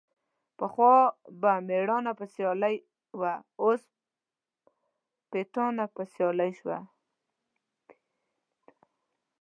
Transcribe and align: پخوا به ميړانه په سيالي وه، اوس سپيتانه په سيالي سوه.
پخوا 0.57 0.95
به 1.41 1.51
ميړانه 1.67 2.11
په 2.19 2.25
سيالي 2.33 2.75
وه، 3.19 3.33
اوس 3.63 3.81
سپيتانه 5.23 5.85
په 5.95 6.01
سيالي 6.13 6.51
سوه. 6.59 6.79